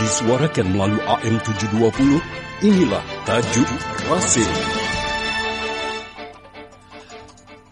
[0.00, 2.20] disuarakan melalui AM 720,
[2.66, 3.68] inilah Tajuk
[4.10, 4.52] Rasim.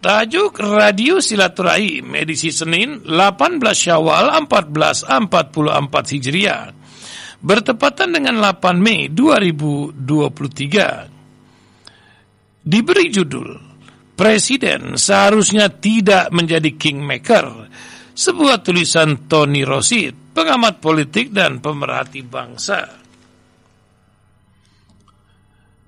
[0.03, 5.07] Tajuk Radio Silaturahim edisi Senin 18 Syawal 1444
[6.19, 6.75] Hijriah
[7.39, 11.07] bertepatan dengan 8 Mei 2023.
[12.63, 13.73] Diberi judul
[14.13, 17.62] Presiden seharusnya tidak menjadi kingmaker
[18.13, 22.81] sebuah tulisan Tony Rosid, pengamat politik dan pemerhati bangsa.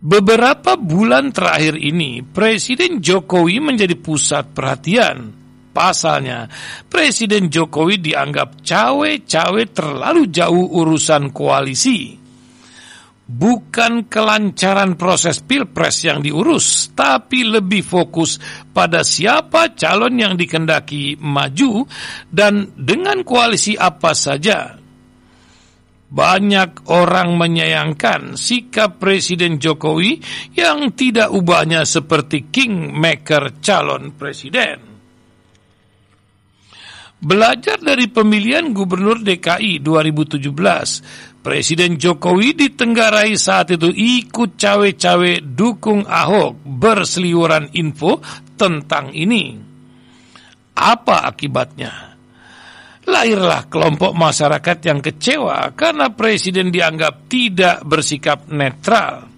[0.06, 5.34] Beberapa bulan terakhir ini, Presiden Jokowi menjadi pusat perhatian.
[5.74, 6.46] Pasalnya,
[6.86, 12.25] Presiden Jokowi dianggap cawe-cawe terlalu jauh urusan koalisi
[13.26, 18.38] bukan kelancaran proses pilpres yang diurus, tapi lebih fokus
[18.70, 21.90] pada siapa calon yang dikendaki maju
[22.30, 24.78] dan dengan koalisi apa saja.
[26.06, 30.22] Banyak orang menyayangkan sikap Presiden Jokowi
[30.54, 34.96] yang tidak ubahnya seperti kingmaker calon presiden.
[37.26, 46.58] Belajar dari pemilihan gubernur DKI 2017, Presiden Jokowi ditenggarai saat itu ikut cawe-cawe dukung Ahok
[46.66, 48.18] berseliweran info
[48.58, 49.54] tentang ini.
[50.74, 52.18] Apa akibatnya?
[53.06, 59.30] Lahirlah kelompok masyarakat yang kecewa karena Presiden dianggap tidak bersikap netral.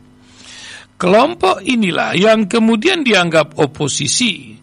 [0.95, 4.56] Kelompok inilah yang kemudian dianggap oposisi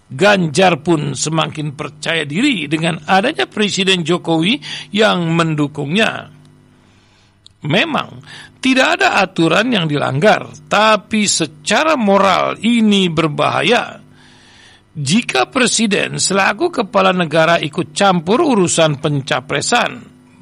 [0.08, 4.56] Ganjar pun semakin percaya diri dengan adanya Presiden Jokowi
[4.96, 6.32] yang mendukungnya.
[7.68, 8.22] Memang
[8.62, 13.98] tidak ada aturan yang dilanggar, tapi secara moral ini berbahaya.
[14.98, 19.90] Jika presiden selaku kepala negara ikut campur urusan pencapresan,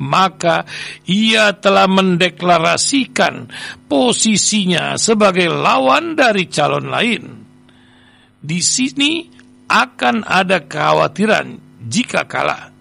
[0.01, 0.65] maka
[1.09, 3.53] ia telah mendeklarasikan
[3.85, 7.25] posisinya sebagai lawan dari calon lain.
[8.41, 9.36] Di sini
[9.67, 12.75] akan ada kekhawatiran jika kalah.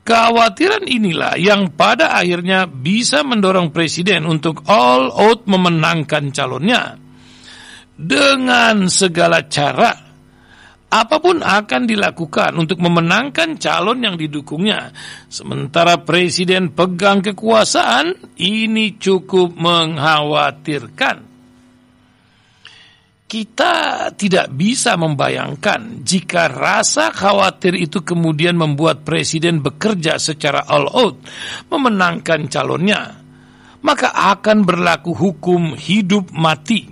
[0.00, 6.96] Kekhawatiran inilah yang pada akhirnya bisa mendorong presiden untuk all out memenangkan calonnya.
[8.00, 9.92] Dengan segala cara,
[10.90, 14.90] apa pun akan dilakukan untuk memenangkan calon yang didukungnya.
[15.30, 21.29] Sementara presiden pegang kekuasaan, ini cukup mengkhawatirkan
[23.30, 31.22] kita tidak bisa membayangkan jika rasa khawatir itu kemudian membuat presiden bekerja secara all out
[31.70, 33.22] memenangkan calonnya,
[33.86, 36.90] maka akan berlaku hukum hidup mati.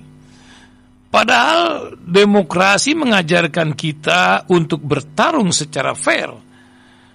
[1.10, 6.30] Padahal demokrasi mengajarkan kita untuk bertarung secara fair.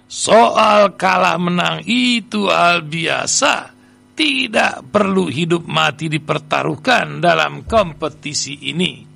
[0.04, 3.72] Soal kalah menang itu hal biasa.
[4.14, 9.13] Tidak perlu hidup mati dipertaruhkan dalam kompetisi ini.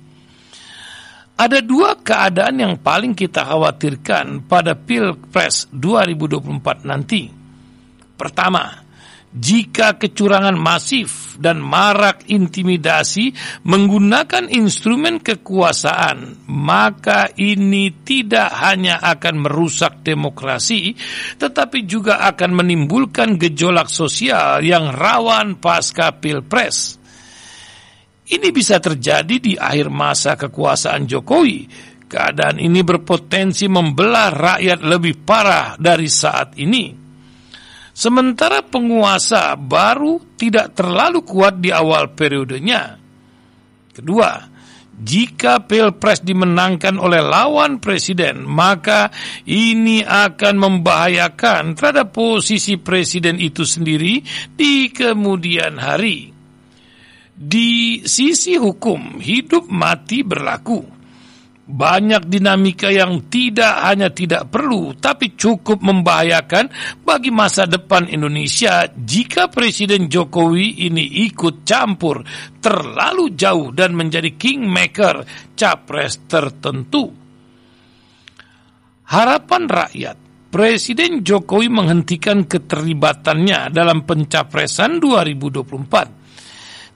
[1.39, 7.31] Ada dua keadaan yang paling kita khawatirkan pada Pilpres 2024 nanti.
[8.19, 8.67] Pertama,
[9.31, 13.31] jika kecurangan masif dan marak intimidasi
[13.63, 20.91] menggunakan instrumen kekuasaan, maka ini tidak hanya akan merusak demokrasi,
[21.39, 26.98] tetapi juga akan menimbulkan gejolak sosial yang rawan pasca Pilpres.
[28.29, 31.65] Ini bisa terjadi di akhir masa kekuasaan Jokowi.
[32.09, 36.97] Keadaan ini berpotensi membelah rakyat lebih parah dari saat ini.
[37.99, 42.95] sementara penguasa baru tidak terlalu kuat di awal periodenya.
[43.91, 44.39] Kedua,
[44.95, 49.11] jika pilpres dimenangkan oleh lawan presiden, maka
[49.43, 54.23] ini akan membahayakan terhadap posisi presiden itu sendiri
[54.55, 56.38] di kemudian hari.
[57.39, 60.99] Di sisi hukum, hidup mati berlaku
[61.69, 66.65] banyak dinamika yang tidak hanya tidak perlu, tapi cukup membahayakan
[67.05, 72.25] bagi masa depan Indonesia jika Presiden Jokowi ini ikut campur
[72.57, 75.21] terlalu jauh dan menjadi kingmaker
[75.53, 77.13] capres tertentu.
[79.05, 80.17] Harapan rakyat
[80.49, 86.18] Presiden Jokowi menghentikan keterlibatannya dalam pencapresan 2024.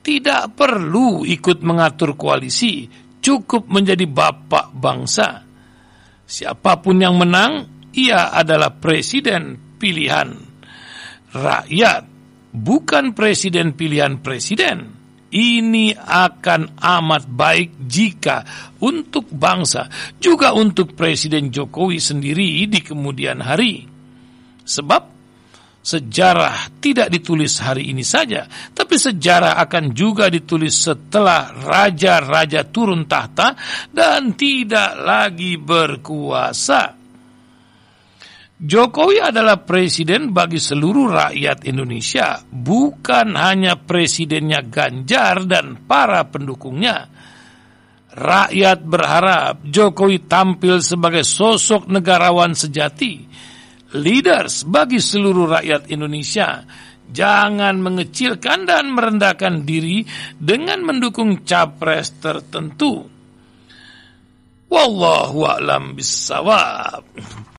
[0.03, 2.83] Tidak perlu ikut mengatur koalisi,
[3.23, 5.39] cukup menjadi bapak bangsa.
[6.27, 10.35] Siapa pun yang menang, ia adalah presiden pilihan
[11.31, 12.03] rakyat,
[12.51, 15.01] bukan presiden pilihan presiden.
[15.33, 18.45] Ini akan amat baik jika
[18.85, 19.89] untuk bangsa,
[20.21, 23.81] juga untuk Presiden Jokowi sendiri di kemudian hari.
[24.61, 25.12] Sebab
[25.83, 33.53] sejarah tidak ditulis hari ini saja, tapi sejarah akan juga ditulis setelah raja-raja turun tahta
[33.91, 37.03] dan tidak lagi berkuasa.
[38.63, 47.11] Jokowi adalah presiden bagi seluruh rakyat Indonesia, bukan hanya presidennya Ganjar dan para pendukungnya.
[48.13, 53.25] Rakyat berharap Jokowi tampil sebagai sosok negarawan sejati
[53.97, 56.65] leaders bagi seluruh rakyat Indonesia.
[57.13, 60.01] Jangan mengecilkan dan merendahkan diri
[60.33, 63.05] dengan mendukung capres tertentu.
[64.73, 67.05] Wallahu a'lam bissawab.